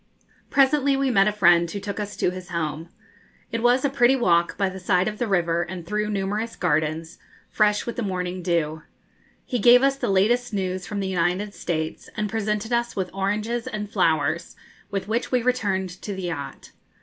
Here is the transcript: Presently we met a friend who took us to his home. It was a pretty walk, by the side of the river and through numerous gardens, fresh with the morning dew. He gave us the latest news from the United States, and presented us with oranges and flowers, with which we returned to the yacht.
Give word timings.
Presently 0.49 0.97
we 0.97 1.11
met 1.11 1.27
a 1.27 1.31
friend 1.31 1.69
who 1.69 1.79
took 1.79 1.99
us 1.99 2.17
to 2.17 2.31
his 2.31 2.49
home. 2.49 2.89
It 3.51 3.61
was 3.61 3.85
a 3.85 3.87
pretty 3.91 4.15
walk, 4.15 4.57
by 4.57 4.67
the 4.67 4.79
side 4.79 5.07
of 5.07 5.19
the 5.19 5.27
river 5.27 5.61
and 5.61 5.85
through 5.85 6.09
numerous 6.09 6.55
gardens, 6.55 7.19
fresh 7.51 7.85
with 7.85 7.97
the 7.97 8.01
morning 8.01 8.41
dew. 8.41 8.81
He 9.45 9.59
gave 9.59 9.83
us 9.83 9.97
the 9.97 10.09
latest 10.09 10.55
news 10.55 10.87
from 10.87 11.01
the 11.01 11.07
United 11.07 11.53
States, 11.53 12.09
and 12.17 12.31
presented 12.31 12.73
us 12.73 12.95
with 12.95 13.13
oranges 13.13 13.67
and 13.67 13.91
flowers, 13.91 14.55
with 14.89 15.07
which 15.07 15.31
we 15.31 15.43
returned 15.43 15.91
to 16.01 16.15
the 16.15 16.23
yacht. 16.23 16.71